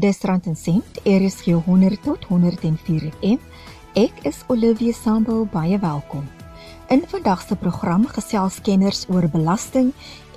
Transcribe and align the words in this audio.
Dis 0.00 0.22
rand 0.24 0.46
en 0.46 0.56
sent, 0.56 1.00
RSG 1.04 1.58
100 1.66 2.02
tot 2.02 2.22
104 2.24 3.10
FM. 3.20 3.40
Ek 4.00 4.22
is 4.24 4.38
Olivia 4.48 4.94
Sambul, 4.96 5.42
baie 5.52 5.76
welkom. 5.82 6.22
In 6.88 7.02
vandag 7.10 7.42
se 7.44 7.56
program 7.56 8.06
gesels 8.08 8.56
kenners 8.64 9.02
oor 9.12 9.28
belasting 9.28 9.90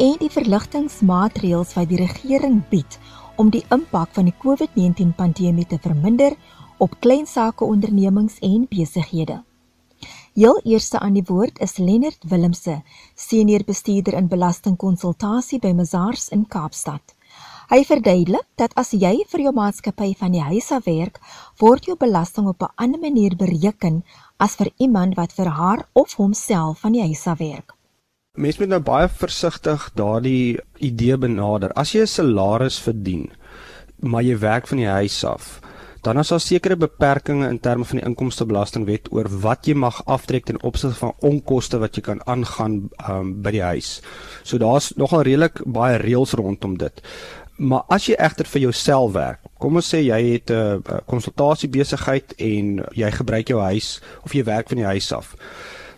en 0.03 0.17
die 0.19 0.31
verligtingmaatreëls 0.33 1.71
wat 1.77 1.87
die 1.93 2.01
regering 2.01 2.59
bied 2.73 2.99
om 3.39 3.53
die 3.55 3.63
impak 3.71 4.11
van 4.17 4.27
die 4.27 4.35
COVID-19 4.43 5.15
pandemie 5.15 5.69
te 5.69 5.79
verminder 5.79 6.35
op 6.83 6.99
klein 6.99 7.29
sake 7.29 7.63
ondernemings 7.63 8.41
en 8.43 8.67
besighede. 8.67 9.39
Heel 10.35 10.59
eerste 10.65 10.99
aan 10.99 11.15
die 11.15 11.27
woord 11.29 11.63
is 11.63 11.77
Lennard 11.77 12.19
Willemse, 12.27 12.81
senior 13.15 13.63
bestuurder 13.63 14.19
in 14.19 14.27
belastingkonsultasie 14.27 15.63
by 15.63 15.71
Mazars 15.71 16.33
in 16.35 16.47
Kaapstad. 16.49 17.15
Hy 17.73 17.79
verduidelik 17.89 18.45
dat 18.61 18.75
as 18.77 18.91
jy 18.93 19.23
vir 19.31 19.41
jou 19.47 19.51
maatskappy 19.57 20.11
van 20.19 20.35
die 20.35 20.43
huis 20.45 20.67
af 20.75 20.83
werk, 20.85 21.15
word 21.57 21.87
jou 21.89 21.95
belasting 21.97 22.45
op 22.51 22.61
'n 22.61 22.75
ander 22.77 22.99
manier 23.01 23.33
bereken 23.35 24.03
as 24.37 24.55
vir 24.59 24.69
iemand 24.77 25.15
wat 25.17 25.33
vir 25.33 25.49
haar 25.49 25.81
of 25.93 26.13
homself 26.13 26.85
van 26.85 26.91
die 26.91 27.01
huis 27.01 27.25
af 27.25 27.39
werk. 27.39 27.73
Mense 28.37 28.59
moet 28.59 28.69
nou 28.69 28.79
baie 28.79 29.09
versigtig 29.09 29.89
daardie 29.95 30.59
idee 30.77 31.17
benader. 31.17 31.73
As 31.73 31.93
jy 31.93 32.01
'n 32.01 32.07
salaris 32.07 32.79
verdien, 32.79 33.31
maar 33.99 34.21
jy 34.21 34.37
werk 34.37 34.67
van 34.67 34.77
die 34.77 34.93
huis 34.93 35.23
af, 35.23 35.59
dan 36.03 36.19
is 36.19 36.27
daar 36.27 36.39
sekere 36.39 36.75
beperkings 36.75 37.47
in 37.47 37.59
terme 37.59 37.85
van 37.85 37.97
die 37.97 38.05
inkomstebelastingwet 38.05 39.11
oor 39.11 39.29
wat 39.43 39.67
jy 39.67 39.73
mag 39.73 40.01
aftrek 40.05 40.45
ten 40.45 40.61
opsigte 40.61 40.97
van 40.99 41.13
onkoste 41.19 41.79
wat 41.79 41.95
jy 41.95 42.01
kan 42.01 42.19
aangaan 42.27 42.89
um, 43.09 43.41
by 43.41 43.51
die 43.51 43.63
huis. 43.63 44.01
So 44.43 44.57
daar's 44.57 44.91
nogal 44.99 45.23
redelik 45.23 45.61
baie 45.65 45.97
reëls 45.97 46.35
rondom 46.35 46.77
dit. 46.77 47.01
Maar 47.57 47.83
as 47.87 48.07
jy 48.09 48.15
egter 48.17 48.47
vir 48.49 48.61
jouself 48.61 49.11
werk, 49.13 49.39
kom 49.61 49.77
ons 49.77 49.89
sê 49.93 50.01
jy 50.01 50.19
het 50.33 50.49
'n 50.51 50.81
konsultasie 51.05 51.69
besigheid 51.69 52.33
en 52.37 52.85
jy 52.95 53.11
gebruik 53.11 53.47
jou 53.47 53.61
huis 53.61 54.01
of 54.25 54.33
jy 54.33 54.43
werk 54.43 54.69
van 54.69 54.77
die 54.77 54.85
huis 54.85 55.11
af. 55.11 55.35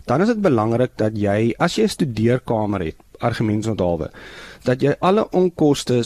Dan 0.04 0.20
is 0.20 0.28
dit 0.28 0.40
belangrik 0.40 0.96
dat 0.96 1.16
jy 1.16 1.54
as 1.58 1.76
jy 1.76 1.84
'n 1.84 1.88
studeerkamer 1.88 2.80
het, 2.80 2.96
argumentsonthaalwe, 3.18 4.10
dat 4.64 4.82
jy 4.82 4.94
alle 5.00 5.30
onkoste 5.30 6.04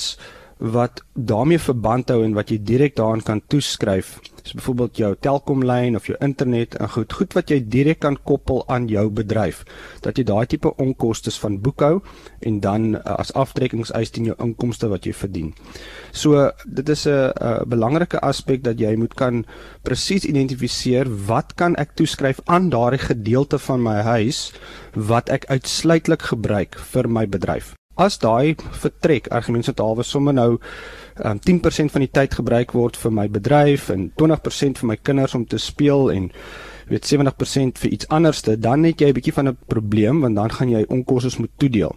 wat 0.60 1.00
daarmee 1.14 1.58
verband 1.58 2.10
hou 2.12 2.20
en 2.24 2.34
wat 2.36 2.50
jy 2.52 2.58
direk 2.60 2.96
daaraan 2.96 3.22
kan 3.24 3.40
toeskryf. 3.48 4.18
Dis 4.42 4.52
byvoorbeeld 4.56 4.96
jou 4.96 5.14
Telkomlyn 5.20 5.96
of 5.96 6.06
jou 6.06 6.16
internet 6.20 6.74
en 6.76 6.88
goed, 6.88 7.12
goed 7.12 7.32
wat 7.36 7.50
jy 7.52 7.60
direk 7.64 8.00
kan 8.04 8.18
koppel 8.24 8.62
aan 8.68 8.88
jou 8.88 9.06
bedryf. 9.10 9.62
Dat 10.04 10.20
jy 10.20 10.24
daai 10.28 10.46
tipe 10.46 10.72
onkoste 10.76 11.32
van 11.40 11.60
boekhou 11.64 12.02
en 12.44 12.60
dan 12.60 12.94
uh, 12.94 13.16
as 13.16 13.32
aftrekkingseis 13.32 14.12
teen 14.12 14.28
jou 14.28 14.36
inkomste 14.40 14.88
wat 14.92 15.08
jy 15.08 15.16
verdien. 15.16 15.54
So 16.12 16.50
dit 16.66 16.88
is 16.88 17.06
'n 17.06 17.32
belangrike 17.66 18.20
aspek 18.20 18.62
dat 18.62 18.80
jy 18.80 18.96
moet 18.96 19.14
kan 19.14 19.44
presies 19.82 20.24
identifiseer 20.24 21.08
wat 21.26 21.54
kan 21.54 21.76
ek 21.76 21.96
toeskryf 21.96 22.40
aan 22.44 22.70
daardie 22.70 23.00
gedeelte 23.00 23.58
van 23.58 23.82
my 23.82 24.02
huis 24.02 24.52
wat 24.94 25.28
ek 25.28 25.44
uitsluitlik 25.48 26.22
gebruik 26.22 26.76
vir 26.92 27.08
my 27.08 27.26
bedryf 27.26 27.79
as 28.00 28.18
daai 28.22 28.56
vertrek 28.82 29.28
argumentsentaalwe 29.34 30.06
somme 30.06 30.32
nou 30.32 30.54
um, 30.56 31.40
10% 31.48 31.92
van 31.94 32.04
die 32.06 32.12
tyd 32.12 32.34
gebruik 32.40 32.74
word 32.76 32.96
vir 32.96 33.14
my 33.14 33.28
bedryf 33.28 33.90
en 33.94 34.08
20% 34.22 34.82
vir 34.82 34.92
my 34.92 34.98
kinders 35.02 35.36
om 35.36 35.44
te 35.46 35.60
speel 35.60 36.10
en 36.14 36.30
weet 36.90 37.06
70% 37.06 37.78
vir 37.78 37.90
iets 37.90 38.08
anderste, 38.08 38.56
dan 38.58 38.84
het 38.84 39.00
jy 39.00 39.08
'n 39.08 39.14
bietjie 39.14 39.32
van 39.32 39.48
'n 39.48 39.58
probleem 39.66 40.20
want 40.20 40.34
dan 40.36 40.50
gaan 40.50 40.70
jy 40.70 40.84
onkoste 40.88 41.40
moet 41.40 41.50
toedeel. 41.56 41.96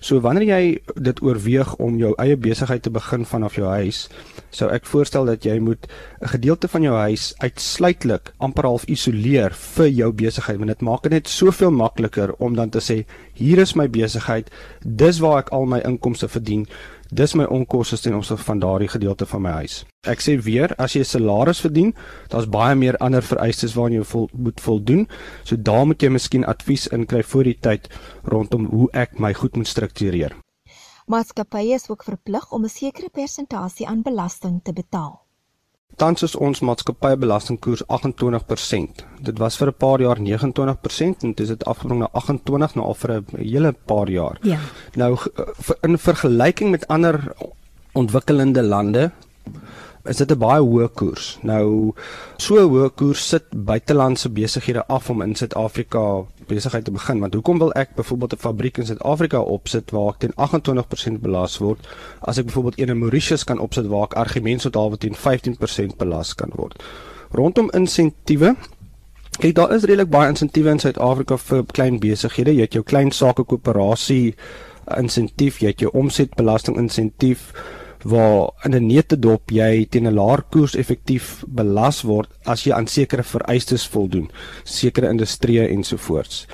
So 0.00 0.20
wanneer 0.20 0.42
jy 0.42 0.78
dit 0.94 1.22
oorweeg 1.22 1.76
om 1.76 1.96
jou 1.98 2.12
eie 2.16 2.36
besigheid 2.36 2.82
te 2.82 2.90
begin 2.90 3.24
vanaf 3.24 3.54
jou 3.54 3.66
huis, 3.66 4.08
sou 4.50 4.70
ek 4.70 4.86
voorstel 4.86 5.24
dat 5.24 5.44
jy 5.44 5.58
moet 5.58 5.86
'n 6.20 6.28
gedeelte 6.28 6.68
van 6.68 6.82
jou 6.82 6.94
huis 6.94 7.34
uitsluitlik 7.38 8.32
amper 8.38 8.64
half 8.64 8.84
isoleer 8.84 9.50
vir 9.52 9.88
jou 9.88 10.12
besigheid 10.12 10.58
want 10.58 10.68
dit 10.68 10.80
maak 10.80 11.02
dit 11.02 11.12
net 11.12 11.28
soveel 11.28 11.70
makliker 11.70 12.34
om 12.38 12.54
dan 12.54 12.70
te 12.70 12.80
sê 12.80 13.04
hier 13.34 13.58
is 13.58 13.74
my 13.74 13.88
besigheid, 13.88 14.50
dis 14.84 15.18
waar 15.18 15.38
ek 15.38 15.48
al 15.48 15.66
my 15.66 15.80
inkomste 15.84 16.28
verdien. 16.28 16.66
Dis 17.14 17.34
my 17.38 17.44
onkoste 17.46 17.94
ten 18.02 18.14
opsigte 18.16 18.42
van 18.42 18.58
daardie 18.58 18.88
gedeelte 18.90 19.26
van 19.30 19.42
my 19.42 19.50
huis. 19.60 19.74
Ek 20.10 20.22
sê 20.24 20.34
weer, 20.42 20.72
as 20.82 20.96
jy 20.96 21.00
'n 21.00 21.04
salaris 21.04 21.60
verdien, 21.60 21.94
daar's 22.28 22.48
baie 22.48 22.74
meer 22.74 22.96
ander 22.96 23.22
vereistes 23.22 23.74
waaraan 23.74 23.92
jy 23.92 24.04
vol, 24.04 24.28
moet 24.32 24.60
voldoen. 24.60 25.06
So 25.44 25.56
daar 25.56 25.86
moet 25.86 26.02
jy 26.02 26.08
miskien 26.08 26.44
advies 26.44 26.86
inkry 26.86 27.22
voor 27.22 27.44
die 27.44 27.58
tyd 27.60 27.88
rondom 28.24 28.66
hoe 28.66 28.88
ek 28.92 29.18
my 29.18 29.32
goed 29.32 29.56
moet 29.56 29.68
struktureer. 29.68 30.34
Maatskappye 31.06 31.74
is 31.74 31.88
ook 31.88 32.02
verplig 32.02 32.52
om 32.52 32.64
'n 32.64 32.68
sekere 32.68 33.08
persentasie 33.12 33.86
aan 33.86 34.02
belasting 34.02 34.60
te 34.62 34.72
betaal. 34.72 35.23
Tans 35.96 36.24
is 36.26 36.34
ons 36.34 36.58
maatskappye 36.66 37.16
belastingkoers 37.22 37.84
28%. 37.86 39.04
Dit 39.22 39.38
was 39.38 39.56
vir 39.56 39.68
'n 39.68 39.76
paar 39.78 40.00
jaar 40.00 40.18
29% 40.18 41.22
en 41.22 41.32
dit 41.32 41.48
het 41.48 41.64
afgebring 41.64 42.00
na 42.00 42.08
28 42.12 42.74
nou 42.74 42.86
al 42.86 42.94
vir 42.94 43.10
'n 43.10 43.24
hele 43.36 43.72
paar 43.72 44.08
jaar. 44.10 44.38
Ja. 44.42 44.58
Nou 44.94 45.16
in 45.82 45.98
vergelyking 45.98 46.70
met 46.70 46.88
ander 46.88 47.34
ontwikkelende 47.92 48.62
lande 48.62 49.12
is 50.04 50.16
dit 50.16 50.30
'n 50.30 50.38
baie 50.38 50.60
hoë 50.60 50.88
koers. 50.94 51.38
Nou 51.42 51.94
so 52.36 52.54
hoë 52.68 52.90
koers 52.94 53.28
sit 53.28 53.44
buitelandse 53.50 54.28
besighede 54.28 54.86
af 54.86 55.10
om 55.10 55.22
in 55.22 55.34
Suid-Afrika 55.34 56.24
besigheid 56.46 56.84
te 56.84 56.90
begin. 56.90 57.20
Want 57.20 57.34
hoekom 57.34 57.58
wil 57.58 57.72
ek 57.72 57.94
byvoorbeeld 57.94 58.32
'n 58.32 58.36
fabriek 58.36 58.78
in 58.78 58.86
Suid-Afrika 58.86 59.40
opsit 59.40 59.90
waar 59.90 60.08
ek 60.08 60.18
teen 60.18 60.32
28% 60.36 61.20
belas 61.20 61.58
word 61.58 61.88
as 62.20 62.38
ek 62.38 62.44
byvoorbeeld 62.44 62.78
een 62.78 62.88
in 62.88 62.98
Mauritius 62.98 63.44
kan 63.44 63.58
opsit 63.58 63.86
waar 63.86 64.04
ek 64.04 64.14
argumente 64.14 64.70
tot 64.70 64.76
alweer 64.76 64.98
teen 64.98 65.14
15% 65.14 65.96
belas 65.96 66.34
kan 66.34 66.50
word. 66.54 66.82
Rondom 67.30 67.70
insentiewe 67.70 68.56
Kyk, 69.38 69.54
daar 69.54 69.72
is 69.74 69.82
redelik 69.82 70.10
baie 70.10 70.28
insentiewe 70.28 70.70
in 70.70 70.78
Suid-Afrika 70.78 71.36
vir 71.36 71.64
klein 71.64 71.98
besighede. 71.98 72.54
Jy 72.54 72.60
het 72.60 72.72
jou 72.72 72.84
klein 72.84 73.10
sake 73.10 73.42
koöperasie 73.44 74.34
insentief, 74.96 75.58
jy 75.58 75.72
het 75.72 75.80
jou 75.80 75.90
omsetbelasting 75.90 76.76
insentief 76.78 77.52
waar 78.04 78.52
in 78.64 78.74
'n 78.74 78.86
netedop 78.86 79.50
jy 79.50 79.86
teen 79.90 80.06
'n 80.06 80.14
laer 80.14 80.42
koers 80.50 80.74
effektief 80.76 81.44
belas 81.48 82.02
word 82.02 82.30
as 82.44 82.64
jy 82.64 82.72
aan 82.72 82.86
sekere 82.86 83.22
vereistes 83.22 83.86
voldoen, 83.86 84.30
sekere 84.64 85.08
industrieë 85.08 85.68
ensovoorts. 85.68 86.46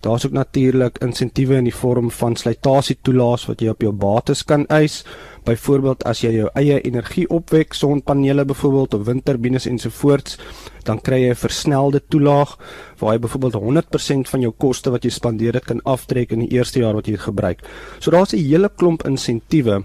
Daar's 0.00 0.26
ook 0.26 0.32
natuurlik 0.32 0.98
insentiewe 0.98 1.56
in 1.56 1.64
die 1.64 1.74
vorm 1.74 2.10
van 2.10 2.36
slytasietoelaas 2.36 3.46
wat 3.46 3.60
jy 3.60 3.72
op 3.72 3.80
jou 3.82 3.92
bates 3.92 4.44
kan 4.44 4.66
eis. 4.66 5.00
Byvoorbeeld 5.44 6.04
as 6.04 6.20
jy 6.22 6.30
jou 6.36 6.50
eie 6.54 6.80
energie 6.86 7.26
opwek, 7.34 7.74
sonpanele 7.74 8.44
byvoorbeeld 8.44 8.94
of 8.94 9.04
windturbines 9.04 9.66
ensovoorts, 9.66 10.38
dan 10.84 11.00
kry 11.00 11.22
jy 11.22 11.30
'n 11.30 11.34
versnelde 11.34 12.00
toelaag 12.08 12.58
waar 12.98 13.12
jy 13.12 13.18
byvoorbeeld 13.18 13.54
100% 13.54 14.28
van 14.28 14.40
jou 14.40 14.52
koste 14.58 14.90
wat 14.90 15.02
jy 15.02 15.10
spandeer 15.10 15.54
het 15.54 15.64
kan 15.64 15.82
aftrek 15.82 16.30
in 16.30 16.38
die 16.38 16.54
eerste 16.54 16.78
jaar 16.78 16.94
wat 16.94 17.06
jy 17.06 17.12
dit 17.12 17.20
gebruik. 17.20 17.62
So 17.98 18.10
daar's 18.10 18.32
'n 18.32 18.38
hele 18.38 18.70
klomp 18.76 19.06
insentiewe 19.06 19.84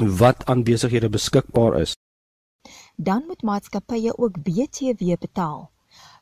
wat 0.00 0.44
aan 0.46 0.64
besighede 0.64 1.08
beskikbaar 1.08 1.80
is. 1.80 1.96
Dan 2.96 3.24
moet 3.26 3.42
maatskappye 3.42 4.18
ook 4.18 4.42
BTW 4.42 5.18
betaal. 5.20 5.70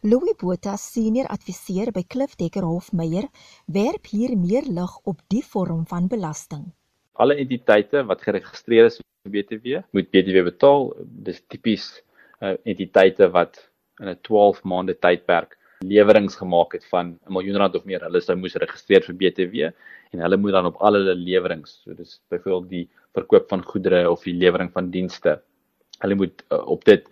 Louis 0.00 0.34
Botha, 0.36 0.76
senior 0.76 1.26
adviseur 1.26 1.90
by 1.92 2.02
Cliff 2.06 2.36
Decker 2.36 2.62
Hofmeyer, 2.62 3.28
werp 3.64 4.06
hier 4.06 4.36
meer 4.38 4.62
lig 4.68 4.98
op 5.04 5.20
die 5.32 5.44
vorm 5.44 5.86
van 5.86 6.06
belasting. 6.06 6.72
Alle 7.12 7.34
entiteite 7.34 8.04
wat 8.04 8.22
geregistreer 8.22 8.90
is 8.90 9.00
vir 9.00 9.32
BTW, 9.32 9.80
moet 9.90 10.10
BTW 10.10 10.44
betaal. 10.50 10.92
Dis 11.04 11.42
tipies 11.48 11.88
uh, 12.40 12.54
entiteite 12.64 13.30
wat 13.32 13.58
in 14.00 14.08
'n 14.12 14.18
12 14.22 14.62
maande 14.62 14.94
tydperk 14.98 15.56
lewerings 15.84 16.36
gemaak 16.36 16.72
het 16.72 16.84
van 16.92 17.18
'n 17.26 17.32
miljoen 17.32 17.56
rand 17.56 17.74
of 17.74 17.84
meer. 17.84 18.00
Hulle 18.00 18.20
sou 18.20 18.36
moes 18.36 18.54
registreer 18.54 19.02
vir 19.02 19.14
BTW 19.14 19.70
en 20.12 20.20
hulle 20.20 20.36
moet 20.36 20.52
dan 20.52 20.66
op 20.66 20.76
al 20.76 20.94
hulle 20.94 21.14
lewerings, 21.14 21.80
so 21.84 21.94
dis 21.94 22.20
byvoorbeeld 22.28 22.70
die 22.70 22.88
verkoop 23.12 23.48
van 23.48 23.62
goedere 23.62 24.10
of 24.10 24.22
die 24.22 24.34
lewering 24.34 24.72
van 24.72 24.90
dienste. 24.90 25.40
Hulle 26.00 26.14
moet 26.14 26.44
uh, 26.52 26.66
op 26.68 26.84
dit 26.84 27.08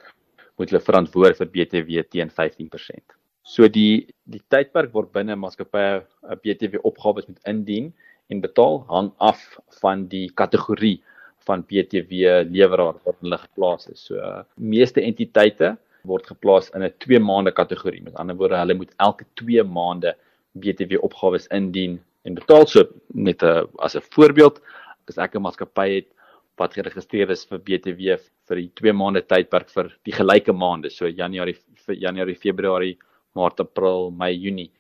moet 0.57 0.71
hulle 0.71 0.81
verantwoord 0.81 1.37
vir 1.37 1.47
BTW 1.47 2.03
teen 2.09 2.31
15%. 2.31 3.17
So 3.43 3.69
die 3.69 4.07
die 4.25 4.43
tydperk 4.49 4.93
word 4.93 5.13
binne 5.13 5.37
maatskappye 5.37 6.01
'n 6.01 6.33
uh, 6.33 6.37
BTW 6.37 6.81
opgawes 6.83 7.27
moet 7.27 7.41
indien 7.45 7.93
en 8.29 8.41
betaal 8.41 8.85
hang 8.89 9.13
af 9.19 9.59
van 9.81 10.07
die 10.09 10.31
kategorie 10.35 11.03
van 11.45 11.63
BTW 11.63 12.45
leweraar 12.49 12.97
wat 13.05 13.17
hulle 13.21 13.39
geplaas 13.39 13.89
is. 13.89 14.07
So 14.09 14.17
uh, 14.17 14.45
meeste 14.57 15.01
entiteite 15.01 15.77
word 16.05 16.27
geplaas 16.27 16.71
in 16.75 16.83
'n 16.83 16.93
2 16.99 17.19
maande 17.19 17.53
kategorie. 17.53 18.03
Met 18.03 18.15
ander 18.15 18.37
woorde, 18.37 18.57
hulle 18.57 18.75
moet 18.75 18.95
elke 18.99 19.25
2 19.35 19.65
maande 19.65 20.15
BTW 20.55 21.03
opgawes 21.03 21.47
indien 21.51 22.01
en 22.25 22.35
betaal 22.35 22.67
so 22.67 22.85
met 23.13 23.43
'n 23.43 23.67
as 23.79 23.97
'n 23.97 24.07
voorbeeld 24.15 24.61
as 25.09 25.19
ek 25.19 25.35
'n 25.35 25.43
maatskappy 25.43 25.89
het 25.95 26.09
wat 26.57 26.75
geregistreer 26.75 27.31
is 27.31 27.45
vir 27.45 27.59
BTW 27.59 28.17
vir 28.49 28.57
die 28.57 28.71
2 28.81 28.93
maande 28.93 29.23
tydperk 29.23 29.69
vir 29.71 29.93
die 30.05 30.13
gelyke 30.13 30.53
maande 30.53 30.91
so 30.91 31.07
Januarie 31.07 31.57
Januarie 31.87 32.37
Februarie 32.37 32.99
Maart 33.35 33.61
April 33.61 34.11
Mei 34.11 34.33
Junie 34.33 34.71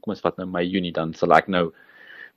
kom 0.00 0.14
ons 0.14 0.20
vat 0.20 0.38
nou 0.38 0.46
Mei 0.46 0.64
Junie 0.64 0.92
dan 0.92 1.14
sal 1.14 1.32
ek 1.32 1.48
nou 1.48 1.72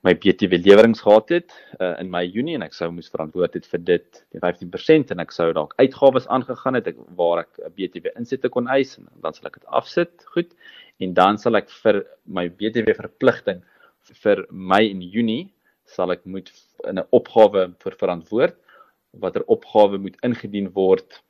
my 0.06 0.14
BTW 0.14 0.60
lewerings 0.62 1.00
gehad 1.02 1.28
het 1.28 1.54
uh, 1.80 1.96
in 1.98 2.10
my 2.10 2.22
Junie 2.22 2.54
en 2.54 2.62
ek 2.62 2.76
sou 2.76 2.86
moes 2.94 3.10
verantwoord 3.10 3.56
het 3.58 3.66
vir 3.66 3.82
dit 3.82 4.20
die 4.34 4.42
15% 4.42 5.10
en 5.14 5.22
ek 5.24 5.34
sou 5.34 5.48
dalk 5.56 5.74
uitgawes 5.82 6.28
aangegaan 6.30 6.78
het 6.78 6.92
ek, 6.92 7.00
waar 7.18 7.42
ek 7.42 7.58
'n 7.58 7.72
BTW 7.74 8.14
insette 8.14 8.48
kon 8.48 8.70
eis 8.70 8.94
en 8.98 9.08
dan 9.24 9.34
sal 9.34 9.50
ek 9.50 9.58
dit 9.58 9.66
afsit 9.80 10.24
goed 10.34 10.54
en 11.02 11.14
dan 11.14 11.38
sal 11.38 11.58
ek 11.58 11.70
vir 11.82 12.04
my 12.26 12.46
BTW 12.48 12.94
verpligting 12.94 13.62
vir 14.22 14.46
my 14.50 14.84
in 14.86 15.02
Junie 15.02 15.50
sal 15.84 16.12
ek 16.14 16.24
moet 16.26 16.52
in 16.86 16.98
'n 16.98 17.08
opgawe 17.10 17.74
vir 17.82 17.98
verantwoord 17.98 18.56
watter 19.18 19.42
opgawe 19.48 19.98
moet 19.98 20.16
ingedien 20.22 20.70
word 20.74 21.22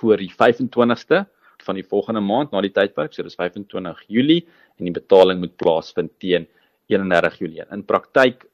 voor 0.00 0.16
die 0.16 0.32
25ste 0.32 1.26
van 1.64 1.74
die 1.74 1.84
volgende 1.84 2.20
maand 2.20 2.52
na 2.52 2.60
die 2.60 2.72
tydperk 2.72 3.12
so 3.12 3.22
dis 3.22 3.36
25 3.36 4.04
Julie 4.08 4.46
en 4.78 4.88
die 4.88 5.00
betaling 5.00 5.40
moet 5.40 5.56
plaasvind 5.56 6.12
teen 6.18 6.48
31 6.86 7.38
Julie. 7.38 7.64
In 7.70 7.84
praktyk 7.84 8.44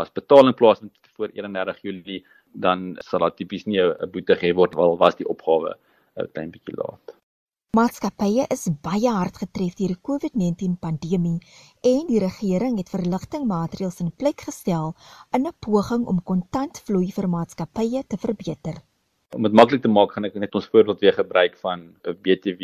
as 0.00 0.10
betaling 0.12 0.54
plaasvind 0.54 0.92
voor 1.16 1.30
31 1.34 1.82
Julie, 1.82 2.24
dan 2.52 2.96
sal 3.04 3.20
daar 3.20 3.34
tipies 3.34 3.66
nie 3.66 3.80
'n 3.80 4.10
boete 4.10 4.34
gehê 4.34 4.54
word 4.54 4.74
al 4.74 4.96
was 4.98 5.16
die 5.16 5.28
opgawe 5.28 5.74
'n 6.16 6.32
klein 6.32 6.50
bietjie 6.50 6.76
laat. 6.76 7.16
Maatskappye 7.76 8.46
is 8.48 8.70
baie 8.82 9.10
hard 9.12 9.36
getref 9.36 9.74
deur 9.76 9.92
die 9.92 10.04
COVID-19 10.08 10.78
pandemie 10.80 11.40
en 11.84 12.06
die 12.08 12.20
regering 12.22 12.78
het 12.78 12.88
verligtingmaatreëls 12.88 14.00
in 14.00 14.12
plek 14.16 14.46
gestel 14.48 14.94
in 15.36 15.46
'n 15.46 15.52
poging 15.60 16.06
om 16.06 16.22
kontantvloei 16.30 17.12
vir 17.12 17.28
maatskappye 17.28 18.02
te 18.08 18.16
verbeter. 18.16 18.80
Om 19.36 19.42
dit 19.42 19.52
maklik 19.52 19.82
te 19.82 19.88
maak, 19.88 20.12
gaan 20.12 20.24
ek 20.24 20.34
net 20.34 20.54
ons 20.54 20.70
voorbeeld 20.72 21.00
weer 21.00 21.12
gebruik 21.12 21.56
van 21.56 21.78
'n 22.04 22.16
BTW 22.22 22.62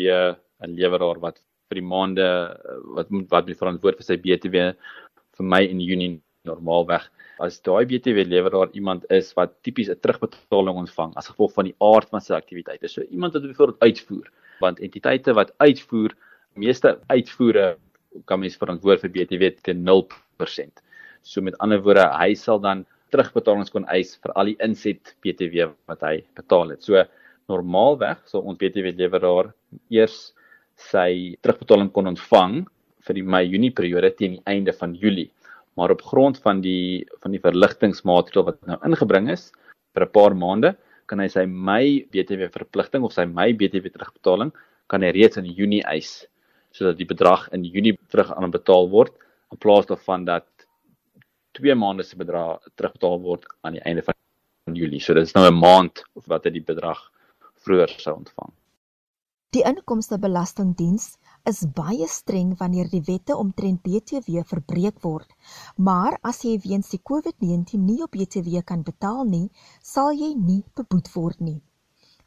'n 0.63 0.75
leweraar 0.79 1.19
wat 1.19 1.37
vir 1.69 1.81
die 1.81 1.87
maande 1.87 2.27
wat 2.95 3.09
moet 3.09 3.29
wat 3.29 3.47
moet 3.47 3.61
verantwoord 3.61 3.97
vir 3.99 4.07
sy 4.07 4.17
BTW 4.17 4.73
vir 5.37 5.45
my 5.55 5.61
in 5.65 5.81
Junie 5.81 6.21
normaalweg 6.47 7.05
as 7.43 7.59
daai 7.65 7.85
BTW 7.89 8.25
leweraar 8.27 8.71
iemand 8.77 9.05
is 9.17 9.31
wat 9.37 9.55
tipies 9.65 9.89
'n 9.89 9.99
terugbetaling 10.03 10.77
ontvang 10.83 11.13
as 11.15 11.29
gevolg 11.31 11.53
van 11.53 11.65
die 11.69 11.75
aard 11.79 12.09
van 12.09 12.21
sy 12.21 12.33
aktiwiteite. 12.33 12.87
So 12.87 13.01
iemand 13.01 13.33
wat 13.33 13.43
byvoorbeeld 13.43 13.81
uitvoer, 13.81 14.27
want 14.59 14.79
entiteite 14.79 15.33
wat 15.33 15.53
uitvoer, 15.57 16.11
meeste 16.55 16.99
uitvoere 17.09 17.77
kan 18.25 18.39
mens 18.39 18.57
verantwoord 18.57 19.01
vir 19.01 19.09
BTW 19.09 19.49
teen 19.63 19.83
0%. 19.83 20.83
So 21.23 21.41
met 21.41 21.57
ander 21.57 21.81
woorde, 21.81 22.05
hy 22.19 22.33
sal 22.35 22.59
dan 22.59 22.85
terugbetalings 23.11 23.71
kon 23.71 23.85
eis 23.85 24.15
vir 24.21 24.33
al 24.35 24.51
die 24.51 24.57
inset 24.59 25.15
BTW 25.23 25.71
wat 25.87 26.01
hy 26.01 26.23
betaal 26.35 26.69
het. 26.69 26.83
So 26.83 27.03
normaalweg 27.49 28.21
sal 28.29 28.41
ons 28.41 28.59
BTW 28.59 28.93
leweraar 28.97 29.53
eers 29.89 30.33
sy 30.75 31.35
terugbetaling 31.41 31.91
kon 31.93 32.07
ontvang 32.07 32.63
vir 33.07 33.19
die 33.19 33.23
Mei-Junie 33.35 33.71
periode 33.75 34.11
teen 34.15 34.37
die 34.37 34.45
einde 34.49 34.73
van 34.73 34.95
Julie. 34.95 35.29
Maar 35.75 35.91
op 35.91 36.03
grond 36.05 36.37
van 36.43 36.61
die 36.61 37.05
van 37.23 37.31
die 37.31 37.41
verligtingmaatreël 37.41 38.45
wat 38.45 38.59
nou 38.69 38.77
ingebring 38.85 39.29
is 39.31 39.51
vir 39.93 40.05
'n 40.05 40.11
paar 40.11 40.35
maande, 40.35 40.75
kan 41.07 41.19
hy 41.19 41.27
sy 41.27 41.45
Mei 41.45 42.05
BTW 42.11 42.49
verpligting 42.53 43.03
of 43.03 43.13
sy 43.13 43.25
Mei 43.25 43.53
BTW 43.53 43.91
terugbetaling 43.91 44.53
kan 44.87 45.01
hy 45.01 45.11
reeds 45.15 45.37
in 45.37 45.45
Junie 45.45 45.83
eis 45.83 46.25
sodat 46.73 46.97
die 46.97 47.05
bedrag 47.09 47.47
in 47.53 47.65
Junie 47.65 47.97
terug 48.09 48.31
aan 48.33 48.51
betaal 48.51 48.89
word 48.89 49.13
in 49.51 49.59
plaas 49.61 49.85
daarvan 49.85 50.25
dat 50.25 50.47
2 51.59 51.75
maande 51.77 52.03
se 52.03 52.17
bedrag 52.17 52.63
terugbetaal 52.75 53.19
word 53.21 53.45
aan 53.61 53.77
die 53.77 53.83
einde 53.85 54.01
van 54.07 54.15
Julie. 54.73 54.99
So 54.99 55.13
dit 55.13 55.23
is 55.23 55.35
nou 55.35 55.45
'n 55.47 55.59
maand 55.59 56.03
of 56.15 56.25
wat 56.25 56.45
hy 56.45 56.51
die 56.51 56.65
bedrag 56.65 56.99
vroeër 57.65 57.93
sou 57.99 58.15
ontvang. 58.17 58.51
Die 59.53 59.63
inkomstebelastingdiens 59.63 61.17
is 61.49 61.59
baie 61.75 62.05
streng 62.07 62.53
wanneer 62.59 62.87
die 62.91 63.01
wette 63.07 63.35
omtrent 63.35 63.81
BTW 63.83 64.43
verbreek 64.51 65.01
word. 65.03 65.27
Maar 65.75 66.15
as 66.29 66.39
jy 66.47 66.53
weens 66.63 66.93
die 66.93 67.01
COVID-19 67.11 67.83
nie 67.83 67.99
op 68.05 68.13
BTW 68.15 68.61
kan 68.69 68.85
betaal 68.87 69.25
nie, 69.27 69.49
sal 69.81 70.13
jy 70.15 70.31
nie 70.39 70.61
beboet 70.79 71.11
word 71.15 71.41
nie. 71.43 71.59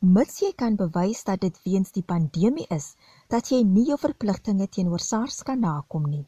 Mits 0.04 0.42
jy 0.44 0.52
kan 0.52 0.76
bewys 0.76 1.24
dat 1.24 1.40
dit 1.40 1.56
weens 1.64 1.94
die 1.96 2.04
pandemie 2.04 2.66
is 2.70 2.92
dat 3.32 3.48
jy 3.50 3.62
nie 3.64 3.86
jou 3.88 3.96
verpligtinge 4.02 4.68
teenoor 4.68 5.00
SARS 5.00 5.40
kan 5.48 5.64
nakom 5.64 6.04
nie. 6.10 6.26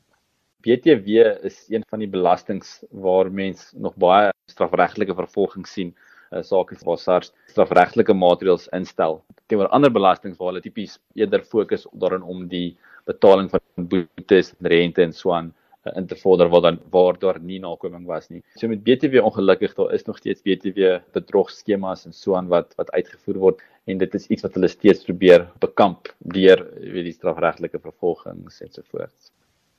BTW 0.65 1.29
is 1.45 1.67
een 1.69 1.85
van 1.91 2.01
die 2.01 2.09
belastings 2.11 2.79
waar 2.91 3.29
mens 3.31 3.69
nog 3.77 4.01
baie 4.01 4.33
strafregtelike 4.49 5.15
vervolging 5.15 5.69
sien 5.69 5.93
uh, 6.33 6.43
sake 6.43 6.79
waar 6.85 6.99
SARS 6.99 7.33
strafregtelike 7.53 8.15
maatreëls 8.15 8.69
instel 8.77 9.23
teenoor 9.49 9.71
ander 9.77 9.93
belastings 9.93 10.39
waar 10.39 10.53
hulle 10.53 10.65
tipies 10.65 10.99
eerder 11.19 11.45
fokus 11.45 11.87
daarin 11.93 12.23
om 12.23 12.47
die 12.49 12.77
betaling 13.09 13.49
van 13.53 13.89
boetes 13.95 14.53
en 14.59 14.71
rente 14.73 15.03
en 15.05 15.15
so 15.17 15.33
aan 15.33 15.53
uh, 15.87 15.95
in 15.97 16.07
te 16.07 16.17
vorder 16.17 16.51
waar 16.53 16.67
dan 16.67 16.79
waar 16.93 17.19
daar 17.19 17.41
nie 17.41 17.61
nakoming 17.61 18.07
was 18.07 18.29
nie. 18.29 18.43
So 18.61 18.69
met 18.69 18.85
BTW 18.85 19.25
ongelukkig 19.25 19.75
daar 19.79 19.95
is 19.95 20.05
nog 20.05 20.19
steeds 20.21 20.45
BTW 20.45 20.99
bedrogskemas 21.17 22.07
en 22.07 22.13
so 22.13 22.37
aan 22.37 22.49
wat 22.53 22.75
wat 22.77 22.93
uitgevoer 22.93 23.39
word 23.47 23.65
en 23.89 23.99
dit 23.99 24.15
is 24.15 24.27
iets 24.27 24.45
wat 24.45 24.55
hulle 24.59 24.69
steeds 24.69 25.05
probeer 25.09 25.49
bekamp 25.65 26.13
deur 26.19 26.65
weet 26.79 27.09
die 27.09 27.17
strafregtelike 27.17 27.81
vervolgings 27.81 28.61
ensovoorts. 28.61 29.33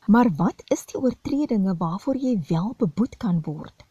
Maar 0.10 0.32
wat 0.38 0.64
is 0.74 0.86
die 0.90 0.98
oortredinge 0.98 1.76
waarvoor 1.78 2.18
jy 2.18 2.40
wel 2.50 2.74
beboet 2.78 3.18
kan 3.22 3.44
word? 3.46 3.86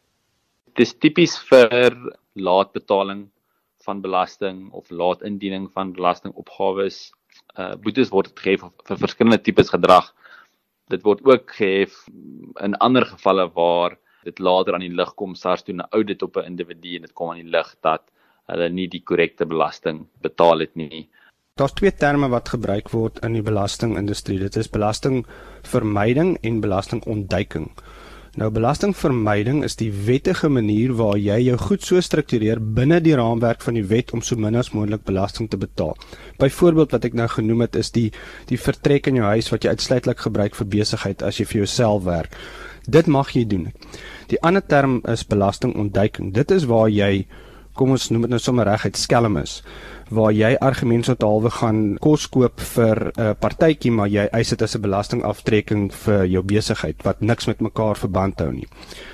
Dis 0.75 0.91
tipies 0.93 1.37
vir 1.49 1.95
laatbetaling 2.41 3.27
van 3.85 4.01
belasting 4.01 4.71
of 4.71 4.89
laat 4.89 5.23
indiening 5.23 5.69
van 5.71 5.93
belastingopgawes. 5.93 7.11
Uh 7.55 7.75
boetes 7.83 8.11
word 8.15 8.33
gehef 8.39 8.65
vir 8.87 9.01
verskillende 9.05 9.41
tipes 9.41 9.71
gedrag. 9.75 10.11
Dit 10.89 11.05
word 11.07 11.23
ook 11.25 11.51
gehef 11.55 11.95
in 12.65 12.75
ander 12.79 13.05
gevalle 13.05 13.47
waar 13.53 13.97
dit 14.27 14.39
later 14.39 14.75
aan 14.75 14.83
die 14.83 14.95
lig 14.95 15.13
kom 15.15 15.35
SARS 15.35 15.63
doen 15.63 15.81
'n 15.81 15.91
audit 15.91 16.21
op 16.21 16.37
'n 16.37 16.49
individu 16.51 16.95
en 16.95 17.01
dit 17.07 17.13
kom 17.13 17.29
aan 17.31 17.43
die 17.43 17.53
lig 17.57 17.75
dat 17.81 18.11
hulle 18.49 18.69
nie 18.69 18.87
die 18.87 19.03
korrekte 19.03 19.45
belasting 19.45 20.07
betaal 20.21 20.59
het 20.59 20.75
nie. 20.75 21.09
Daar's 21.59 21.73
twee 21.73 21.91
terme 21.91 22.29
wat 22.31 22.49
gebruik 22.49 22.89
word 22.89 23.19
in 23.27 23.33
die 23.33 23.43
belastingindustrie. 23.43 24.39
Dit 24.39 24.55
is 24.55 24.69
belastingvermyding 24.71 26.37
en 26.41 26.61
belastingontduiking. 26.61 27.67
Nou 28.37 28.51
belastingvermyding 28.53 29.63
is 29.65 29.73
die 29.79 29.89
wettige 30.05 30.51
manier 30.53 30.91
waar 30.99 31.17
jy 31.17 31.39
jou 31.47 31.55
goed 31.57 31.85
so 31.85 32.01
struktureer 32.03 32.61
binne 32.61 32.99
die 33.01 33.15
raamwerk 33.17 33.63
van 33.65 33.79
die 33.79 33.85
wet 33.89 34.13
om 34.13 34.21
so 34.21 34.37
min 34.37 34.59
as 34.59 34.69
moontlik 34.75 35.01
belasting 35.07 35.49
te 35.49 35.57
betaal. 35.57 35.95
Byvoorbeeld 36.37 36.93
wat 36.93 37.07
ek 37.09 37.17
nou 37.17 37.27
genoem 37.31 37.65
het 37.65 37.79
is 37.79 37.89
die 37.95 38.11
die 38.51 38.61
vertrek 38.61 39.09
in 39.09 39.17
jou 39.17 39.25
huis 39.33 39.49
wat 39.49 39.65
jy 39.65 39.73
uitsluitlik 39.73 40.21
gebruik 40.27 40.55
vir 40.59 40.69
besigheid 40.77 41.25
as 41.25 41.41
jy 41.41 41.47
vir 41.49 41.63
jouself 41.63 42.05
werk. 42.05 42.37
Dit 42.85 43.09
mag 43.09 43.33
jy 43.33 43.47
doen. 43.49 43.69
Die 44.29 44.41
ander 44.45 44.61
term 44.61 44.99
is 45.09 45.25
belastingontduiking. 45.25 46.33
Dit 46.33 46.53
is 46.53 46.69
waar 46.69 46.89
jy 46.89 47.25
kom 47.73 47.95
ons 47.95 48.09
noem 48.11 48.27
dit 48.27 48.33
nou 48.35 48.39
sommer 48.43 48.67
reguit 48.67 48.97
skelm 48.99 49.37
is 49.39 49.61
waar 50.09 50.33
jy 50.33 50.55
argumentshalwe 50.57 51.49
gaan 51.49 51.97
kos 52.01 52.27
koop 52.29 52.59
vir 52.59 53.11
'n 53.15 53.21
uh, 53.21 53.33
partytjie 53.39 53.91
maar 53.91 54.07
jy 54.07 54.27
eis 54.31 54.49
dit 54.49 54.61
as 54.61 54.75
'n 54.75 54.81
belastingaftrekking 54.81 55.91
vir 55.93 56.25
jou 56.25 56.43
besigheid 56.43 57.03
wat 57.03 57.21
niks 57.21 57.47
met 57.47 57.61
mekaar 57.61 57.95
verband 57.95 58.39
hou 58.39 58.51
nie. 58.51 58.67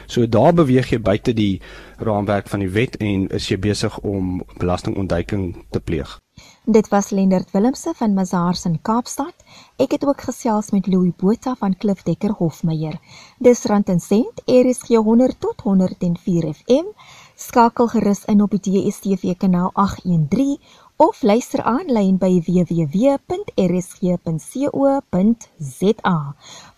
So 0.08 0.25
daar 0.25 0.53
beweeg 0.53 0.91
jy 0.91 1.00
buite 1.00 1.34
die 1.34 1.62
raamwerk 1.98 2.48
van 2.48 2.60
die 2.60 2.70
wet 2.70 2.96
en 2.98 3.27
is 3.29 3.50
jy 3.50 3.58
besig 3.58 4.00
om 4.00 4.43
belastingontduiking 4.58 5.55
te 5.72 5.79
pleeg. 5.79 6.20
Dit 6.65 6.88
was 6.89 7.10
Lendert 7.10 7.51
Willemse 7.51 7.93
van 7.96 8.13
Mazars 8.13 8.65
in 8.65 8.81
Kaapstad. 8.81 9.34
Ek 9.77 9.91
het 9.91 10.05
ook 10.05 10.22
gesels 10.22 10.72
met 10.72 10.88
Louis 10.88 11.13
Botha 11.15 11.55
van 11.60 11.77
Klif 11.77 12.01
Dekker 12.03 12.34
Hofmeyer. 12.39 12.98
Dis 13.39 13.63
rand 13.63 13.89
en 13.89 14.00
sent, 14.00 14.41
RSG 14.46 14.88
100 14.88 15.39
tot 15.39 15.62
104 15.62 16.53
FM. 16.53 16.89
Skakel 17.36 17.88
gerus 17.88 18.25
in 18.25 18.41
op 18.41 18.51
die 18.55 18.63
DSTV 18.63 19.38
kanaal 19.38 19.70
813 19.74 20.58
of 20.98 21.22
luister 21.28 21.60
aanlyn 21.68 22.16
by 22.16 22.40
www.rsg.co.za 22.40 23.20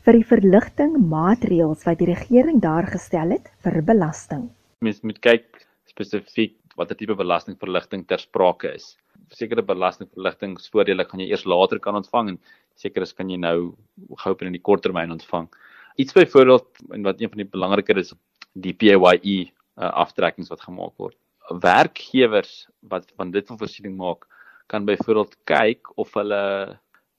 vir 0.05 0.17
die 0.19 0.27
verligting 0.29 0.99
maatreëls 1.09 1.85
wat 1.87 1.97
die 1.97 2.11
regering 2.11 2.59
daar 2.61 2.85
gestel 2.91 3.33
het 3.33 3.49
vir 3.65 3.79
belasting. 3.87 4.43
Mens 4.85 5.01
moet 5.01 5.17
kyk 5.23 5.65
spesifiek 5.89 6.53
watter 6.77 6.97
tipe 6.99 7.15
belastingverligting 7.17 8.03
ter 8.05 8.21
sprake 8.21 8.75
is. 8.77 8.93
Sekere 9.33 9.63
belastingverligtingsvoordele 9.65 11.07
kan 11.09 11.23
jy 11.23 11.31
eers 11.31 11.47
later 11.49 11.81
kan 11.81 11.97
ontvang 11.97 12.35
en 12.35 12.39
sekeres 12.77 13.15
kan 13.17 13.31
jy 13.33 13.39
nou 13.41 13.73
gou 14.21 14.35
binne 14.37 14.53
die 14.53 14.61
kort 14.61 14.85
termyn 14.85 15.15
ontvang. 15.15 15.49
Iets 15.97 16.13
byvoorbeeld 16.13 16.69
en 16.93 17.07
wat 17.07 17.21
een 17.23 17.33
van 17.33 17.41
die 17.41 17.49
belangriker 17.49 17.97
is 17.97 18.13
die 18.53 18.75
PAYE 18.77 19.49
uh, 19.49 19.89
aftrekkings 20.05 20.53
wat 20.53 20.61
gemaak 20.67 20.93
word 21.01 21.17
werkgewers 21.49 22.67
wat 22.89 23.11
van 23.17 23.31
dit 23.31 23.47
van 23.47 23.57
voorsiening 23.57 23.97
maak 23.97 24.25
kan 24.67 24.85
byvoorbeeld 24.85 25.37
kyk 25.45 25.91
of 25.97 26.13
hulle 26.13 26.41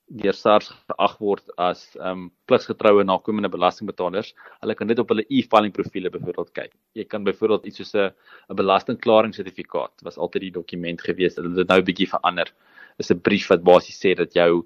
deur 0.07 0.35
SARS 0.35 0.69
geag 0.71 1.15
word 1.19 1.49
as 1.59 1.81
ehm 1.97 2.11
um, 2.11 2.21
pligsgetroue 2.47 3.03
nakomende 3.03 3.49
belastingbetalers. 3.51 4.33
Hulle 4.61 4.75
kan 4.79 4.87
dit 4.87 4.99
op 5.03 5.09
hulle 5.11 5.25
e-filing 5.27 5.73
profile 5.75 6.11
byvoorbeeld 6.13 6.53
kyk. 6.55 6.71
Jy 6.95 7.03
kan 7.11 7.27
byvoorbeeld 7.27 7.67
iets 7.67 7.81
soos 7.81 7.93
'n 7.95 8.11
'n 8.49 8.55
belastingklaringssertifikaat 8.61 10.03
was 10.07 10.17
altyd 10.17 10.47
die 10.47 10.55
dokument 10.59 11.01
gewees. 11.01 11.35
Hulle 11.35 11.49
het 11.49 11.57
dit 11.57 11.67
nou 11.67 11.79
'n 11.79 11.89
bietjie 11.91 12.09
verander. 12.15 12.53
Is 12.99 13.11
'n 13.11 13.19
brief 13.19 13.49
wat 13.49 13.63
basies 13.63 13.99
sê 13.99 14.15
dat 14.15 14.33
jou 14.33 14.65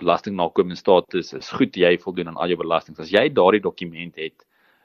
belastingnakomende 0.00 0.76
status 0.76 1.32
is 1.32 1.50
goed, 1.50 1.76
jy 1.76 1.98
voldoen 1.98 2.28
aan 2.28 2.36
al 2.36 2.48
jou 2.48 2.58
belastings. 2.58 3.00
As 3.00 3.10
jy 3.10 3.28
daardie 3.28 3.62
dokument 3.62 4.16
het, 4.16 4.44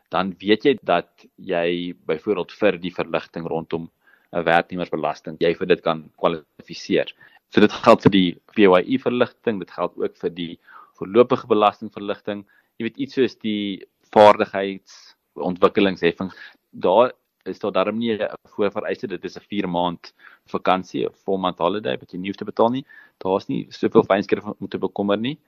dan 0.10 0.36
weet 0.40 0.66
jy 0.66 0.78
dat 0.84 1.26
jy 1.38 1.94
byvoorbeeld 2.06 2.52
vir 2.52 2.78
die 2.78 2.94
verligting 2.94 3.48
rondom 3.48 3.90
'n 4.34 4.44
werknemersbelasting 4.46 5.38
jy 5.42 5.54
vir 5.58 5.68
dit 5.68 5.82
kan 5.82 6.12
kwalifiseer. 6.22 7.14
So 7.50 7.62
dit 7.62 7.72
geld 7.72 8.02
vir 8.06 8.12
die 8.14 8.38
PAYE 8.54 9.00
verligting, 9.02 9.60
dit 9.60 9.72
geld 9.72 9.98
ook 9.98 10.18
vir 10.22 10.30
die 10.30 10.60
voorlopige 11.00 11.48
belastingverligting. 11.50 12.46
Jy 12.78 12.84
weet 12.88 12.98
iets 12.98 13.14
soos 13.18 13.36
die 13.42 13.86
vaardigheidsontwikkelingsheffing. 14.14 16.32
Daar 16.72 17.12
is 17.50 17.60
daar 17.60 17.72
darm 17.72 17.98
nie 17.98 18.14
'n 18.14 18.28
voorvereiste 18.56 19.08
dit 19.08 19.26
is 19.26 19.38
'n 19.38 19.42
4 19.50 19.68
maand 19.68 20.14
vakansie 20.48 21.08
of 21.08 21.16
4 21.26 21.40
maand 21.40 21.58
holiday 21.58 21.98
wat 21.98 22.12
jy 22.12 22.20
nie 22.20 22.30
hoef 22.30 22.38
te 22.38 22.46
betaal 22.46 22.70
nie. 22.70 22.86
Daar's 23.18 23.48
nie 23.48 23.68
soveel 23.70 24.04
fynskrif 24.04 24.46
om 24.46 24.68
te 24.68 24.78
bekommer 24.78 25.18
nie. 25.18 25.40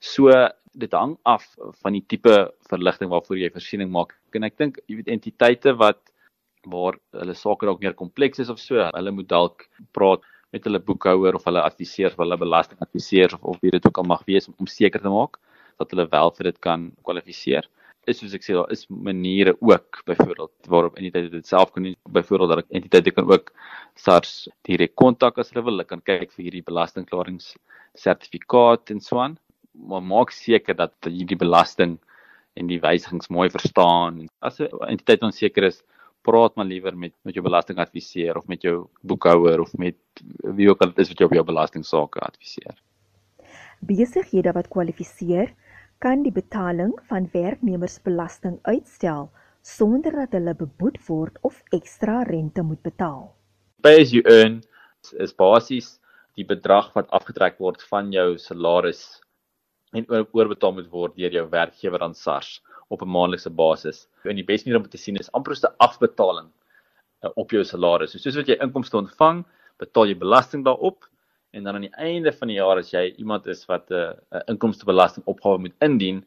So 0.00 0.48
dit 0.74 0.92
hang 0.92 1.18
af 1.24 1.56
van 1.82 1.92
die 1.92 2.04
tipe 2.06 2.52
verligting 2.68 3.10
waarvoor 3.10 3.36
jy 3.38 3.50
voorsiening 3.50 3.90
maak. 3.90 4.14
En 4.32 4.44
ek 4.44 4.56
dink 4.58 4.78
jy 4.86 4.96
weet 4.96 5.08
entiteite 5.08 5.76
wat 5.76 5.98
waar 6.72 6.98
hulle 7.20 7.34
sake 7.34 7.68
dalk 7.68 7.82
meer 7.82 7.94
kompleks 7.94 8.42
is 8.42 8.50
of 8.52 8.60
so, 8.62 8.80
hulle 8.82 9.14
moet 9.14 9.28
dalk 9.30 9.68
praat 9.96 10.24
met 10.54 10.66
hulle 10.66 10.80
boekhouer 10.82 11.36
of 11.38 11.46
hulle 11.48 11.62
adviseurs 11.62 12.14
of 12.16 12.22
hulle 12.24 12.38
belastingadviseurs 12.40 13.36
of 13.38 13.44
of 13.54 13.62
wie 13.62 13.72
dit 13.74 13.86
ook 13.86 13.98
al 14.02 14.10
mag 14.12 14.24
wees 14.30 14.48
om, 14.48 14.54
om 14.62 14.70
seker 14.70 15.02
te 15.02 15.12
maak 15.12 15.40
dat 15.80 15.92
hulle 15.92 16.06
wel 16.12 16.32
vir 16.38 16.50
dit 16.50 16.60
kan 16.64 16.86
kwalifiseer. 17.04 17.66
Is 18.06 18.20
soos 18.22 18.36
ek 18.38 18.44
sê 18.46 18.54
daar 18.54 18.70
is 18.72 18.86
maniere 18.88 19.56
ook 19.58 20.02
byvoorbeeld 20.06 20.70
waarop 20.72 20.98
entiteite 21.00 21.32
dit 21.32 21.46
self 21.46 21.72
kan 21.74 21.88
doen. 21.88 21.96
Byvoorbeeld 22.18 22.52
dat 22.54 22.76
entiteite 22.78 23.12
kan 23.16 23.26
ook 23.32 23.50
SARS 23.98 24.46
direk 24.68 24.94
kontak 24.94 25.40
as 25.42 25.50
hulle 25.50 25.64
wil. 25.66 25.74
Hulle 25.74 25.88
kan 25.90 26.04
kyk 26.06 26.30
vir 26.36 26.46
hierdie 26.46 26.64
belastingklarings 26.66 27.56
sertifikaat 27.98 28.94
en 28.94 29.02
so 29.02 29.18
aan. 29.20 29.36
Maar 29.90 30.06
maak 30.06 30.32
seker 30.32 30.78
dat 30.78 30.94
jy 31.10 31.26
die 31.26 31.40
belasting 31.40 31.98
en 32.56 32.70
die 32.70 32.80
wysigings 32.80 33.28
mooi 33.28 33.50
verstaan. 33.52 34.24
As 34.40 34.60
'n 34.60 34.70
entiteit 34.88 35.26
onseker 35.26 35.66
is, 35.68 35.82
praat 36.26 36.56
maar 36.58 36.66
liewer 36.66 36.96
met 36.98 37.14
met 37.24 37.36
jou 37.36 37.44
belastingadviseur 37.46 38.38
of 38.40 38.46
met 38.50 38.62
jou 38.66 38.76
boekhouer 39.02 39.62
of 39.62 39.72
met 39.78 39.96
wie 40.58 40.68
ook 40.70 40.82
al 40.82 40.92
dit 40.92 41.04
is 41.04 41.12
wat 41.12 41.22
jou 41.22 41.30
op 41.30 41.36
jou 41.38 41.44
belastingsaake 41.46 42.22
adviseer. 42.26 42.76
Besighede 43.86 44.52
wat 44.56 44.68
kwalifiseer, 44.72 45.52
kan 45.98 46.22
die 46.24 46.32
betaling 46.32 46.92
van 47.08 47.28
werknemersbelasting 47.32 48.58
uitstel 48.62 49.30
sonder 49.66 50.14
dat 50.14 50.34
hulle 50.36 50.54
beboet 50.54 50.98
word 51.08 51.38
of 51.42 51.62
ekstra 51.74 52.22
rente 52.28 52.62
moet 52.62 52.82
betaal. 52.82 53.32
Pay 53.82 54.02
as 54.02 54.12
you 54.14 54.22
earn 54.30 54.60
is 55.22 55.34
basies 55.34 55.96
die 56.36 56.44
bedrag 56.44 56.92
wat 56.94 57.10
afgetrek 57.16 57.58
word 57.62 57.82
van 57.90 58.12
jou 58.12 58.36
salaris 58.40 59.22
en 59.96 60.26
oorbetaal 60.32 60.72
moet 60.76 60.90
word 60.90 61.16
deur 61.16 61.32
jou 61.32 61.46
werkgewer 61.50 62.02
aan 62.02 62.14
SARS 62.14 62.60
op 62.88 63.02
'n 63.02 63.08
maandelikse 63.08 63.50
basis. 63.50 64.08
En 64.24 64.36
die 64.36 64.44
beste 64.44 64.68
manier 64.68 64.82
om 64.82 64.88
te 64.88 64.98
sien 64.98 65.16
is 65.16 65.32
amper 65.32 65.56
so 65.56 65.68
'n 65.68 65.74
afbetaling 65.78 66.48
uh, 67.22 67.30
op 67.34 67.50
jou 67.50 67.64
salaris. 67.64 68.12
So 68.12 68.18
soos 68.18 68.36
wat 68.36 68.48
jy 68.48 68.56
inkomste 68.60 68.96
ontvang, 68.96 69.44
betaal 69.78 70.06
jy 70.06 70.18
belasting 70.18 70.64
daarop 70.64 71.04
en 71.52 71.64
dan 71.64 71.74
aan 71.74 71.88
die 71.88 71.98
einde 71.98 72.32
van 72.32 72.48
die 72.48 72.56
jaar 72.56 72.78
as 72.78 72.92
jy 72.92 73.14
iemand 73.18 73.46
is 73.46 73.66
wat 73.66 73.90
'n 73.90 73.94
uh, 73.94 74.12
'n 74.32 74.36
uh, 74.36 74.42
inkomstebelastingopgawe 74.52 75.58
moet 75.58 75.74
indien, 75.80 76.24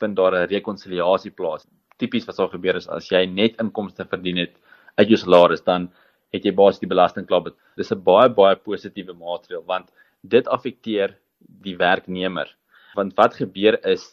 vind 0.00 0.16
daar 0.16 0.34
'n 0.34 0.48
rekonsiliasie 0.48 1.30
plaas. 1.30 1.66
Tipies 1.98 2.26
wat 2.26 2.36
sal 2.36 2.48
gebeur 2.48 2.76
is 2.76 2.88
as 2.88 3.08
jy 3.10 3.26
net 3.26 3.60
inkomste 3.60 4.04
verdien 4.04 4.36
het 4.36 4.54
uit 4.96 5.08
jou 5.08 5.16
salaris, 5.16 5.64
dan 5.64 5.90
het 6.32 6.44
jy 6.44 6.52
basies 6.52 6.80
die 6.80 6.88
belasting 6.88 7.26
klaar 7.26 7.42
betaal. 7.42 7.60
Dis 7.76 7.92
'n 7.92 8.02
baie 8.02 8.28
baie 8.28 8.56
positiewe 8.56 9.14
maatreël 9.14 9.64
want 9.66 9.90
dit 10.22 10.46
affekteer 10.48 11.16
die 11.40 11.76
werknemer. 11.76 12.48
Want 12.98 13.14
wat 13.18 13.38
gebeur 13.38 13.78
is 13.86 14.04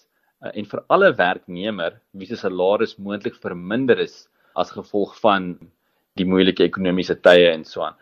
uh, 0.45 0.51
en 0.53 0.67
vir 0.69 0.83
alle 0.93 1.11
werknemer 1.17 1.99
wie 2.13 2.29
se 2.29 2.37
salaris 2.39 2.97
moontlik 3.01 3.37
verminder 3.41 3.99
is 4.03 4.25
as 4.55 4.73
gevolg 4.75 5.15
van 5.23 5.55
die 6.19 6.27
moeilike 6.27 6.63
ekonomiese 6.63 7.17
tye 7.25 7.49
en 7.51 7.65
so 7.67 7.83
aan. 7.83 7.97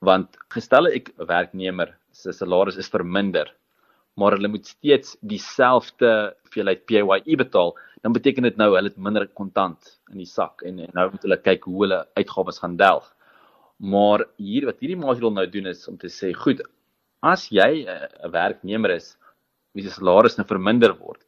Want 0.00 0.38
gestel 0.54 0.88
ek 0.88 1.10
werknemer 1.28 1.92
se 2.16 2.32
salaris 2.32 2.78
is 2.80 2.88
verminder, 2.92 3.50
maar 4.16 4.36
hulle 4.36 4.50
moet 4.52 4.66
steeds 4.68 5.16
dieselfde 5.20 6.32
hoeveelheid 6.44 6.86
PAYE 6.88 7.36
betaal, 7.36 7.74
dan 8.02 8.16
beteken 8.16 8.48
dit 8.48 8.56
nou 8.56 8.72
hulle 8.74 8.88
het 8.88 8.98
minder 8.98 9.26
kontant 9.36 9.96
in 10.10 10.22
die 10.22 10.28
sak 10.28 10.64
en, 10.66 10.80
en 10.80 10.92
nou 10.96 11.10
moet 11.12 11.26
hulle 11.26 11.40
kyk 11.44 11.68
hoe 11.68 11.84
hulle 11.84 12.00
uitgawes 12.16 12.60
gaan 12.62 12.78
delg. 12.80 13.06
Maar 13.80 14.24
hier 14.40 14.66
wat 14.68 14.80
hierdie 14.80 14.98
maatreël 15.00 15.32
nou 15.36 15.46
doen 15.48 15.70
is 15.70 15.86
om 15.88 15.96
te 16.00 16.08
sê, 16.12 16.32
goed, 16.36 16.60
as 17.20 17.48
jy 17.52 17.84
'n 17.84 18.32
werknemer 18.32 18.96
is 18.96 19.16
wie 19.74 19.84
se 19.84 19.92
salaris 19.94 20.36
nou 20.38 20.46
verminder 20.48 20.94
word, 20.98 21.22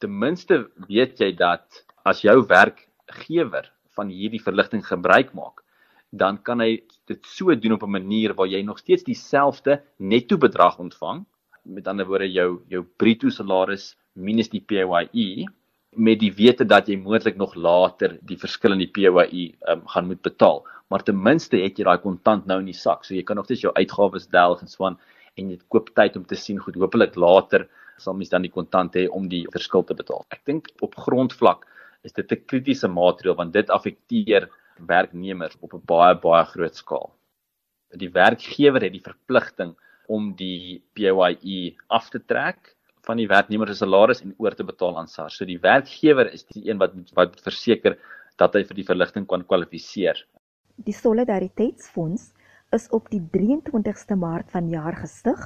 ten 0.00 0.12
minste 0.18 0.64
weet 0.88 1.20
jy 1.20 1.32
dat 1.36 1.84
as 2.04 2.22
jou 2.24 2.36
werkgewer 2.48 3.70
van 3.96 4.10
hierdie 4.10 4.42
verligting 4.42 4.82
gebruik 4.84 5.32
maak, 5.34 5.62
dan 6.14 6.38
kan 6.46 6.62
hy 6.62 6.84
dit 7.10 7.26
so 7.26 7.54
doen 7.54 7.74
op 7.76 7.82
'n 7.82 7.96
manier 7.98 8.34
waar 8.34 8.46
jy 8.46 8.62
nog 8.62 8.78
steeds 8.78 9.04
dieselfde 9.04 9.82
netto 9.98 10.36
bedrag 10.36 10.78
ontvang. 10.78 11.24
Met 11.64 11.88
ander 11.88 12.06
woorde 12.06 12.30
jou 12.30 12.62
jou 12.68 12.82
bruto 12.96 13.30
salaris 13.30 13.96
minus 14.14 14.48
die 14.48 14.60
PAYE 14.60 15.46
met 15.96 16.18
die 16.18 16.32
wete 16.32 16.64
dat 16.64 16.88
jy 16.88 16.96
moontlik 16.96 17.36
nog 17.36 17.54
later 17.54 18.18
die 18.22 18.38
verskil 18.38 18.72
in 18.72 18.78
die 18.78 18.90
PAYE 18.90 19.54
um, 19.68 19.86
gaan 19.86 20.06
moet 20.06 20.22
betaal. 20.22 20.64
Maar 20.90 21.02
ten 21.02 21.22
minste 21.22 21.56
het 21.56 21.78
jy 21.78 21.84
daai 21.84 21.98
kontant 21.98 22.46
nou 22.46 22.58
in 22.58 22.66
die 22.66 22.76
sak, 22.76 23.04
so 23.04 23.14
jy 23.14 23.22
kan 23.22 23.36
nog 23.36 23.44
steeds 23.44 23.62
jou 23.62 23.72
uitgawes 23.74 24.26
delg 24.26 24.60
en 24.62 24.68
swaan 24.68 24.98
en 25.38 25.50
jy 25.50 25.58
koop 25.68 25.90
tyd 25.94 26.16
om 26.16 26.24
te 26.24 26.38
sien 26.38 26.58
goed 26.62 26.76
hopelik 26.80 27.16
later 27.16 27.68
sal 27.98 28.16
mens 28.18 28.32
dan 28.32 28.42
die 28.42 28.52
kontant 28.52 28.96
hê 28.98 29.06
om 29.08 29.28
die 29.30 29.44
verskil 29.54 29.84
te 29.86 29.94
betaal. 29.94 30.24
Ek 30.34 30.42
dink 30.46 30.70
op 30.82 30.96
grondvlak 31.06 31.66
is 32.04 32.12
dit 32.12 32.32
'n 32.32 32.44
kritiese 32.46 32.88
maatreël 32.88 33.36
want 33.36 33.52
dit 33.52 33.70
affekteer 33.70 34.48
werknemers 34.78 35.56
op 35.60 35.74
'n 35.74 35.82
baie 35.86 36.14
baie 36.14 36.44
groot 36.44 36.74
skaal. 36.74 37.10
Die 37.94 38.10
werkgewer 38.10 38.82
het 38.82 38.92
die 38.92 39.08
verpligting 39.10 39.76
om 40.08 40.34
die 40.34 40.82
PAYE 40.94 41.76
af 41.88 42.10
te 42.10 42.18
trek 42.18 42.74
van 43.06 43.16
die 43.16 43.28
werknemer 43.28 43.68
se 43.68 43.74
salaris 43.74 44.22
en 44.22 44.34
oor 44.38 44.54
te 44.54 44.64
betaal 44.64 44.98
aan 44.98 45.08
SARS. 45.08 45.36
So 45.36 45.44
die 45.44 45.60
werkgewer 45.60 46.32
is 46.32 46.44
die 46.44 46.68
een 46.68 46.78
wat 46.78 46.92
wat 47.14 47.40
verseker 47.40 47.98
dat 48.36 48.54
hy 48.54 48.64
vir 48.64 48.74
die 48.74 48.84
verligting 48.84 49.26
kan 49.26 49.44
kwalifiseer. 49.44 50.26
Die 50.76 50.92
Solidariteitsfonds 50.92 52.33
is 52.74 52.88
op 52.90 53.06
die 53.12 53.22
23ste 53.36 54.16
Maart 54.18 54.50
vanjaar 54.50 54.96
gestig 54.98 55.40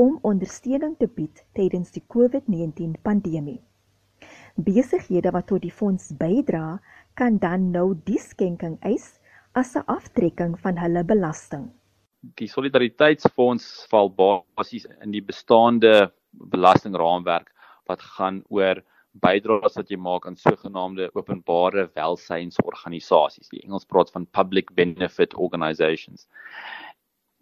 om 0.00 0.16
ondersteuning 0.24 0.96
te 0.98 1.06
bied 1.06 1.44
tydens 1.56 1.92
die 1.92 2.02
COVID-19 2.14 2.96
pandemie. 3.04 3.60
Besighede 4.56 5.32
wat 5.34 5.50
tot 5.50 5.62
die 5.64 5.72
fonds 5.72 6.12
bydra, 6.16 6.78
kan 7.14 7.36
dan 7.40 7.70
nou 7.74 7.92
die 8.06 8.20
skenking 8.20 8.78
eis 8.80 9.18
as 9.52 9.76
'n 9.76 9.84
aftrekking 9.86 10.58
van 10.60 10.78
hulle 10.78 11.04
belasting. 11.04 11.68
Die 12.40 12.48
solidariteitsfonds 12.48 13.86
val 13.90 14.08
basies 14.56 14.86
in 15.02 15.10
die 15.10 15.24
bestaande 15.24 16.12
belastingraamwerk 16.30 17.52
wat 17.86 18.00
gaan 18.16 18.42
oor 18.48 18.82
bydraes 19.12 19.76
wat 19.76 19.90
jy 19.90 19.96
maak 19.96 20.26
aan 20.26 20.36
sogenaamde 20.36 21.10
openbare 21.14 21.90
welsynsorganisasies. 21.94 23.48
Die 23.48 23.62
Engels 23.64 23.84
praat 23.84 24.10
van 24.10 24.26
public 24.26 24.72
benefit 24.74 25.34
organisations 25.34 26.28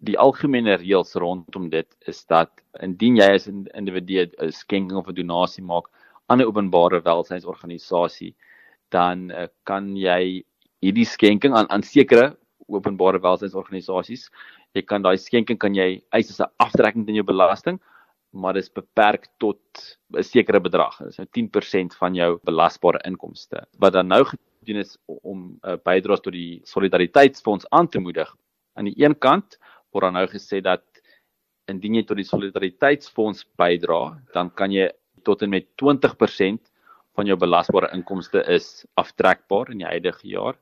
die 0.01 0.17
algemene 0.17 0.75
reëls 0.81 1.13
rondom 1.21 1.69
dit 1.69 1.87
is 2.09 2.23
dat 2.29 2.49
indien 2.81 3.19
jy 3.19 3.27
as 3.35 3.47
'n 3.47 3.67
individu 3.77 4.25
'n 4.25 4.51
skenking 4.51 4.97
of 4.97 5.07
'n 5.07 5.15
donasie 5.15 5.63
maak 5.63 5.89
aan 6.29 6.41
'n 6.41 6.49
openbare 6.49 7.01
welsynsorganisasie, 7.05 8.33
dan 8.89 9.31
uh, 9.31 9.47
kan 9.65 9.95
jy 9.95 10.43
hierdie 10.81 11.05
skenking 11.05 11.53
aan 11.53 11.69
aan 11.69 11.83
sekere 11.83 12.35
openbare 12.67 13.19
welsynsorganisasies, 13.21 14.29
jy 14.73 14.81
kan 14.81 15.01
daai 15.03 15.17
skenking 15.17 15.59
kan 15.59 15.75
jy 15.75 16.01
eis 16.11 16.31
as 16.31 16.41
'n 16.41 16.51
aftrekking 16.59 17.07
in 17.07 17.15
jou 17.15 17.23
belasting, 17.23 17.79
maar 18.31 18.53
dit 18.53 18.63
is 18.63 18.71
beperk 18.71 19.27
tot 19.37 19.59
'n 20.15 20.23
sekere 20.23 20.59
bedrag. 20.59 20.97
Dit 20.97 21.07
is 21.07 21.17
nou 21.17 21.27
10% 21.31 21.95
van 21.95 22.15
jou 22.15 22.39
belasbare 22.43 22.99
inkomste. 23.05 23.65
Wat 23.77 23.93
dan 23.93 24.07
nou 24.07 24.23
gedoen 24.25 24.79
is 24.79 24.97
om 25.05 25.59
'n 25.63 25.69
uh, 25.69 25.77
bydrae 25.83 26.19
tot 26.19 26.33
die 26.33 26.61
solidariteitsfonds 26.63 27.69
aan 27.69 27.87
te 27.87 27.99
moedig. 27.99 28.35
Aan 28.73 28.85
die 28.85 29.03
een 29.03 29.17
kant 29.17 29.57
word 29.91 30.03
dan 30.03 30.13
nou 30.13 30.27
gesê 30.27 30.61
dat 30.61 30.83
indien 31.67 31.95
jy 31.95 32.03
tot 32.03 32.17
die 32.17 32.25
solidariteitsfonds 32.25 33.45
bydra, 33.55 34.21
dan 34.33 34.49
kan 34.53 34.71
jy 34.71 34.91
tot 35.23 35.41
en 35.41 35.49
met 35.49 35.67
20% 35.75 36.71
van 37.15 37.25
jou 37.25 37.37
belasbare 37.37 37.91
inkomste 37.93 38.43
is 38.47 38.85
aftrekbaar 38.93 39.71
in 39.71 39.77
die 39.83 39.87
huidige 39.87 40.27
jaar. 40.27 40.55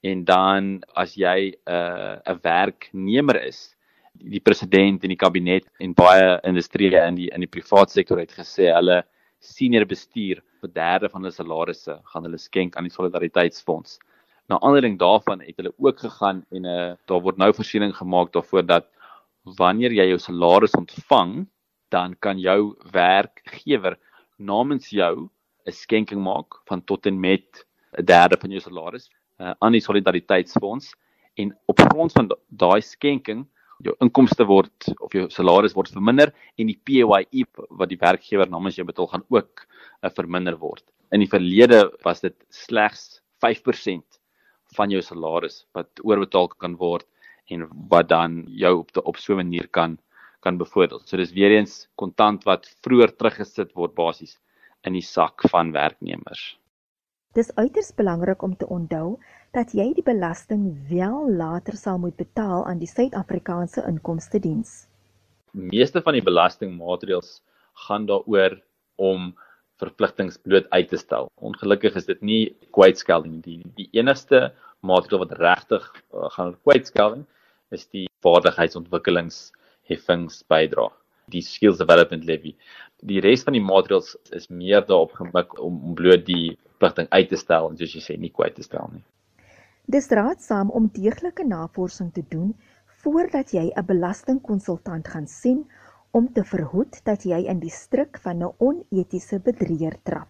En 0.00 0.24
dan 0.24 0.82
as 0.94 1.14
jy 1.14 1.50
'n 1.50 1.72
uh, 1.72 2.20
'n 2.24 2.38
werknemer 2.42 3.42
is, 3.42 3.76
die 4.20 4.40
president 4.40 5.02
en 5.04 5.12
die 5.12 5.20
kabinet 5.20 5.66
en 5.80 5.94
baie 5.94 6.38
industrieë 6.46 7.06
in 7.06 7.18
die 7.18 7.30
in 7.34 7.44
die 7.44 7.50
private 7.50 7.92
sektor 7.92 8.18
het 8.18 8.34
gesê 8.34 8.72
hulle 8.74 9.02
senior 9.40 9.86
bestuur 9.86 10.42
vir 10.60 10.72
derde 10.74 11.08
van 11.08 11.22
hulle 11.22 11.34
salarisse 11.34 11.98
gaan 12.12 12.26
hulle 12.26 12.38
skenk 12.38 12.76
aan 12.76 12.88
die 12.88 12.94
solidariteitsfonds. 12.94 13.98
Na 14.48 14.58
aanleiding 14.64 14.98
daarvan 14.98 15.42
het 15.44 15.56
hulle 15.60 15.74
ook 15.78 16.00
gegaan 16.00 16.44
en 16.50 16.62
'n 16.62 16.66
uh, 16.66 16.96
daar 17.06 17.22
word 17.22 17.38
nou 17.38 17.52
voorsiening 17.52 17.94
gemaak 17.94 18.32
daarvoor 18.32 18.66
dat 18.66 18.86
wanneer 19.44 19.92
jy 19.92 20.08
jou 20.08 20.18
salaris 20.18 20.74
ontvang, 20.74 21.46
dan 21.90 22.14
kan 22.20 22.38
jou 22.38 22.76
werkgewer 22.92 23.96
namens 24.36 24.90
jou 24.90 25.28
'n 25.66 25.72
skenking 25.72 26.22
maak 26.22 26.60
van 26.66 26.82
tot 26.84 27.06
en 27.06 27.20
met 27.20 27.66
'n 27.98 28.04
derde 28.04 28.36
van 28.40 28.50
jou 28.50 28.60
salaris 28.60 29.10
uh, 29.40 29.54
aan 29.58 29.72
die 29.72 29.80
solidariteitsfonds 29.80 30.94
en 31.34 31.56
op 31.66 31.78
grond 31.80 32.12
van 32.12 32.28
daai 32.48 32.80
skenking 32.80 33.46
jou 33.84 33.94
inkomste 34.02 34.44
word 34.48 34.88
of 35.04 35.14
jou 35.14 35.26
salaris 35.30 35.76
word 35.76 35.90
verminder 35.94 36.32
en 36.58 36.70
die 36.70 36.78
PAYE 36.78 37.44
wat 37.70 37.90
die 37.92 38.00
werkgewer 38.00 38.50
namens 38.50 38.78
jou 38.78 38.86
betaal 38.88 39.10
gaan 39.12 39.26
ook 39.28 39.64
uh, 39.64 40.10
verminder 40.10 40.58
word. 40.58 40.84
In 41.14 41.22
die 41.22 41.30
verlede 41.30 41.86
was 42.04 42.20
dit 42.24 42.36
slegs 42.52 43.20
5% 43.44 44.02
van 44.76 44.92
jou 44.92 45.00
salaris 45.02 45.62
wat 45.76 46.02
oorbetaal 46.04 46.50
kan 46.58 46.76
word 46.80 47.06
en 47.48 47.64
wat 47.88 48.10
dan 48.10 48.42
jou 48.50 48.74
op 48.82 48.92
die, 48.92 49.02
op 49.02 49.16
so 49.16 49.32
'n 49.32 49.44
manier 49.44 49.68
kan 49.68 49.98
kan 50.40 50.58
bevoordeel. 50.58 51.00
So 51.04 51.16
dis 51.16 51.32
weer 51.34 51.50
eens 51.50 51.88
kontant 51.96 52.44
wat 52.44 52.68
vroeër 52.86 53.16
teruggesit 53.16 53.72
word 53.74 53.94
basies 53.94 54.38
in 54.86 54.92
die 54.92 55.02
sak 55.02 55.42
van 55.50 55.72
werknemers. 55.72 56.58
Dis 57.38 57.52
uiters 57.54 57.94
belangrik 57.94 58.42
om 58.42 58.56
te 58.58 58.66
onthou 58.66 59.14
dat 59.54 59.70
jy 59.76 59.92
die 59.94 60.02
belasting 60.02 60.74
wel 60.90 61.30
later 61.38 61.76
sal 61.78 62.00
moet 62.02 62.18
betaal 62.18 62.66
aan 62.66 62.82
die 62.82 62.90
Suid-Afrikaanse 62.90 63.86
Inkomste 63.86 64.42
Diens. 64.42 64.90
Meeste 65.54 66.02
van 66.02 66.18
die 66.18 66.26
belastingmaatreëls 66.26 67.38
gaan 67.86 68.10
daaroor 68.10 68.58
om 68.98 69.38
verpligtinge 69.78 70.34
bloot 70.42 70.66
uit 70.74 70.90
te 70.90 70.98
stel. 70.98 71.30
Ongelukkig 71.38 71.94
is 72.02 72.10
dit 72.10 72.18
nie 72.26 72.58
kwytskelding 72.74 73.38
die 73.46 73.62
die 73.78 73.86
enigste 74.00 74.50
maatreel 74.82 75.22
wat 75.22 75.38
regtig 75.38 75.86
uh, 75.94 76.26
gaan 76.34 76.58
kwytskelding 76.66 77.22
is 77.70 77.86
die 77.94 78.10
vaardigheidsontwikkelingsheffingsbydra, 78.26 80.90
die 81.30 81.46
skills 81.46 81.78
development 81.78 82.26
levy. 82.26 82.58
Die 83.06 83.22
res 83.22 83.46
van 83.46 83.54
die 83.54 83.62
maatreëls 83.62 84.18
is 84.34 84.50
meer 84.50 84.82
daarop 84.90 85.14
gemik 85.20 85.54
om, 85.62 85.78
om 85.86 85.94
bloot 85.94 86.26
die 86.26 86.58
verpligting 86.78 87.10
uit 87.10 87.28
te 87.28 87.36
stel 87.36 87.70
en 87.70 87.76
soos 87.76 87.94
jy 87.94 88.02
sê 88.02 88.18
nie 88.18 88.30
kwyt 88.30 88.54
te 88.54 88.62
stel 88.62 88.88
nie. 88.92 89.04
Dis 89.88 90.08
raadsaam 90.08 90.70
om 90.70 90.90
deeglike 90.94 91.44
navorsing 91.44 92.12
te 92.14 92.22
doen 92.30 92.54
voordat 93.02 93.52
jy 93.52 93.72
'n 93.74 93.86
belastingkonsultant 93.86 95.08
gaan 95.08 95.26
sien 95.26 95.66
om 96.10 96.32
te 96.32 96.44
verhoed 96.44 97.00
dat 97.04 97.24
jy 97.24 97.46
in 97.46 97.60
die 97.60 97.70
struik 97.70 98.18
van 98.22 98.42
'n 98.42 98.52
onetiese 98.58 99.38
bedrieger 99.38 99.96
trap. 100.02 100.28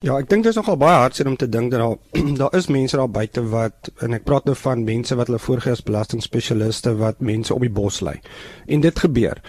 Ja, 0.00 0.18
ek 0.18 0.28
dink 0.28 0.44
dit 0.44 0.50
is 0.50 0.56
nogal 0.56 0.76
baie 0.76 0.98
hartseer 1.00 1.26
om 1.26 1.36
te 1.36 1.48
dink 1.48 1.70
dat 1.70 1.80
daar 1.80 1.96
daar 2.40 2.54
is 2.54 2.68
mense 2.68 2.96
daar 2.96 3.08
buite 3.08 3.42
wat 3.48 3.90
en 4.00 4.12
ek 4.12 4.24
praat 4.24 4.44
nou 4.44 4.54
van 4.54 4.84
mense 4.84 5.16
wat 5.16 5.26
hulle 5.26 5.38
voorgee 5.38 5.72
as 5.72 5.82
belastingspesialiste 5.82 6.96
wat 6.96 7.20
mense 7.20 7.54
op 7.54 7.60
die 7.60 7.72
bos 7.72 8.00
lê. 8.00 8.20
En 8.66 8.80
dit 8.80 8.98
gebeur. 8.98 9.40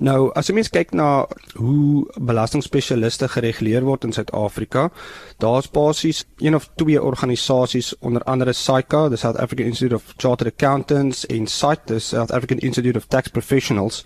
Nou, 0.00 0.30
as 0.34 0.48
jy 0.48 0.54
mens 0.56 0.70
kyk 0.72 0.94
na 0.96 1.26
hoe 1.58 2.06
belastingspesialiste 2.16 3.28
gereguleer 3.28 3.84
word 3.84 4.06
in 4.08 4.14
Suid-Afrika, 4.16 4.88
daar's 5.42 5.68
basies 5.68 6.24
een 6.40 6.56
of 6.56 6.70
twee 6.80 7.02
organisasies 7.02 7.92
onder 8.00 8.24
andere 8.24 8.52
SAICA, 8.52 9.08
the 9.08 9.16
South 9.16 9.36
African 9.36 9.66
Institute 9.66 9.94
of 9.94 10.14
Chartered 10.16 10.54
Accountants 10.54 11.26
en 11.26 11.46
SAIT, 11.46 11.86
the 11.86 11.98
South 11.98 12.30
African 12.30 12.58
Institute 12.58 12.96
of 12.96 13.06
Tax 13.06 13.28
Professionals 13.28 14.04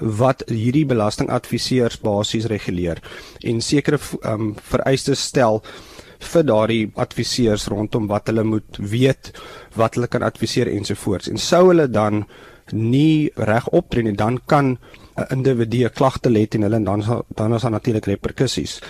wat 0.00 0.42
hierdie 0.48 0.86
belastingadviseurs 0.88 1.98
basies 2.00 2.46
reguleer 2.48 3.02
en 3.44 3.60
sekere 3.60 3.98
um, 4.24 4.54
vereistes 4.56 5.26
stel 5.28 5.60
vir 6.20 6.44
daardie 6.44 6.84
adviseurs 7.00 7.66
rondom 7.72 8.08
wat 8.08 8.28
hulle 8.28 8.44
moet 8.44 8.78
weet, 8.80 9.32
wat 9.76 9.96
hulle 9.96 10.08
kan 10.10 10.24
adviseer 10.24 10.68
ensovoorts. 10.68 11.30
En 11.32 11.40
sou 11.40 11.68
hulle 11.70 11.88
dan 11.88 12.24
nie 12.72 13.30
reg 13.36 13.68
optree 13.72 14.04
nie, 14.04 14.16
dan 14.16 14.38
kan 14.46 14.76
'n 15.20 15.36
individu 15.36 15.88
klagte 15.88 16.30
lê 16.30 16.46
teen 16.48 16.62
hulle 16.62 16.76
en 16.76 16.84
dan 16.84 17.24
dan 17.34 17.54
is 17.54 17.62
daar 17.62 17.70
natuurlik 17.70 18.06
reperkusies. 18.06 18.80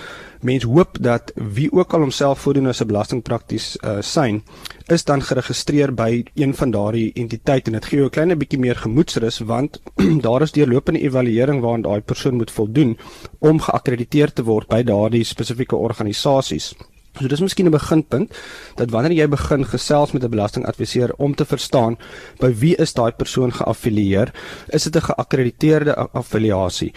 Mens 0.40 0.64
hoop 0.64 0.96
dat 1.00 1.32
wie 1.34 1.72
ook 1.72 1.92
al 1.92 2.00
homself 2.00 2.40
voordoen 2.40 2.66
as 2.66 2.80
'n 2.80 2.86
belastingprakties 2.86 3.76
uh, 3.84 3.96
syn 4.00 4.42
is 4.86 5.04
dan 5.04 5.22
geregistreer 5.22 5.94
by 5.94 6.24
een 6.34 6.54
van 6.54 6.70
daardie 6.70 7.12
entiteite 7.12 7.70
en 7.70 7.72
dit 7.72 7.84
gee 7.84 7.98
jou 7.98 8.08
'n 8.08 8.10
klein 8.10 8.38
bietjie 8.38 8.58
meer 8.58 8.76
gemoedsrus 8.76 9.38
want 9.38 9.80
daar 10.26 10.42
is 10.42 10.52
deurlopende 10.52 11.00
evaluering 11.00 11.60
waaraan 11.60 11.82
daai 11.82 12.00
persoon 12.00 12.34
moet 12.34 12.50
voldoen 12.50 12.98
om 13.38 13.60
geakkrediteer 13.60 14.32
te 14.32 14.42
word 14.42 14.68
by 14.68 14.82
daardie 14.82 15.24
spesifieke 15.24 15.76
organisasies. 15.76 16.74
So 17.20 17.28
dis 17.28 17.40
miskien 17.40 17.66
'n 17.66 17.70
beginpunt 17.70 18.32
dat 18.76 18.90
wanneer 18.90 19.12
jy 19.12 19.28
begin 19.28 19.64
gesels 19.64 20.12
met 20.12 20.24
'n 20.24 20.30
belastingadviseur 20.30 21.12
om 21.18 21.34
te 21.34 21.44
verstaan 21.44 21.98
by 22.38 22.52
wie 22.52 22.76
is 22.76 22.94
daai 22.94 23.12
persoon 23.12 23.52
geaffilieer, 23.52 24.32
is 24.68 24.84
dit 24.84 24.96
'n 24.96 25.00
geakkrediteerde 25.00 25.94
affiliasie. 26.12 26.92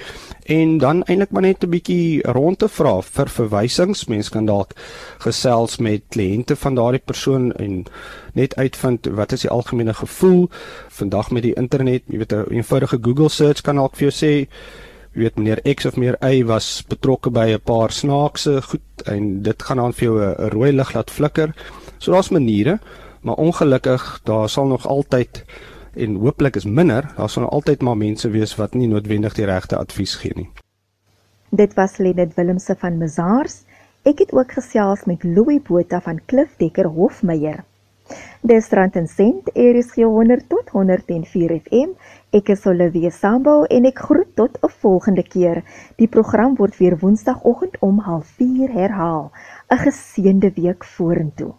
En 0.45 0.77
dan 0.77 1.03
eintlik 1.03 1.31
maar 1.31 1.41
net 1.41 1.63
'n 1.63 1.69
bietjie 1.69 2.21
rond 2.31 2.59
te 2.59 2.67
vra 2.67 3.01
vir 3.01 3.29
verwysings. 3.29 4.05
Mense 4.05 4.31
kan 4.31 4.45
dalk 4.45 4.71
gesels 5.17 5.77
met 5.77 6.01
kliënte 6.09 6.55
van 6.55 6.75
daardie 6.75 7.01
persoon 7.05 7.51
en 7.51 7.83
net 8.33 8.55
uitvind 8.55 9.05
wat 9.05 9.31
is 9.31 9.41
die 9.41 9.49
algemene 9.49 9.93
gevoel 9.93 10.49
vandag 10.89 11.31
met 11.31 11.43
die 11.43 11.53
internet, 11.53 12.03
jy 12.07 12.17
weet 12.17 12.33
'n 12.33 12.45
eenvoudige 12.49 12.97
Google 13.01 13.29
search 13.29 13.61
kan 13.61 13.75
dalk 13.75 13.95
vir 13.95 14.09
jou 14.09 14.11
sê 14.11 14.47
jy 15.13 15.21
weet 15.21 15.35
meneer 15.37 15.61
X 15.75 15.85
of 15.85 15.97
meneer 15.97 16.17
Y 16.25 16.43
was 16.49 16.81
betrokke 16.89 17.29
by 17.29 17.53
'n 17.53 17.61
paar 17.61 17.91
snaakse 17.91 18.61
goed 18.61 19.05
en 19.05 19.43
dit 19.43 19.63
gaan 19.63 19.77
dan 19.77 19.93
vir 19.93 20.05
jou 20.07 20.17
'n 20.19 20.49
rooi 20.49 20.71
lig 20.71 20.93
laat 20.93 21.11
flikker. 21.11 21.53
So 21.99 22.11
daar's 22.11 22.29
maniere, 22.29 22.79
maar 23.21 23.35
ongelukkig 23.35 24.21
daar 24.23 24.49
sal 24.49 24.67
nog 24.67 24.87
altyd 24.87 25.43
en 25.95 26.15
hooplik 26.15 26.55
is 26.55 26.65
minder, 26.65 27.05
daar 27.17 27.29
sal 27.29 27.49
altyd 27.49 27.81
maar 27.81 27.97
mense 27.97 28.29
wees 28.29 28.55
wat 28.55 28.73
nie 28.73 28.87
noodwendig 28.87 29.33
die 29.33 29.45
regte 29.45 29.77
advies 29.77 30.15
gee 30.15 30.31
nie. 30.35 30.49
Dit 31.49 31.73
was 31.73 31.97
Lenet 31.97 32.33
Willemse 32.35 32.75
van 32.79 32.97
Mazars. 32.97 33.63
Ek 34.03 34.19
het 34.19 34.33
ook 34.33 34.51
gesels 34.51 35.05
met 35.05 35.23
Louis 35.23 35.61
Botha 35.61 36.01
van 36.01 36.19
Klifdekker 36.25 36.85
Hofmeyer. 36.85 37.63
Dis 38.41 38.69
rand 38.69 38.95
en 38.95 39.07
sent, 39.07 39.49
er 39.53 39.75
is 39.75 39.93
100 39.95 40.49
tot 40.49 40.69
104 40.69 41.59
FM. 41.63 41.93
Ek 42.33 42.47
is 42.49 42.63
Olivia 42.65 43.11
Sambo 43.13 43.51
en 43.75 43.85
ek 43.85 43.99
groet 44.07 44.31
tot 44.39 44.55
'n 44.65 44.71
volgende 44.83 45.23
keer. 45.33 45.61
Die 46.01 46.09
program 46.15 46.55
word 46.57 46.79
weer 46.79 46.97
Woensdagoggend 47.03 47.77
om 47.89 48.01
04:30 48.09 48.73
herhaal. 48.73 49.29
'n 49.69 49.83
Geseënde 49.85 50.49
week 50.55 50.83
vorentoe. 50.95 51.53